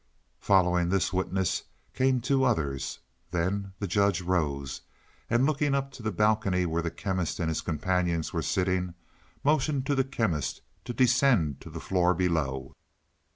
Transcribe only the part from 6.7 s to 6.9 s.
the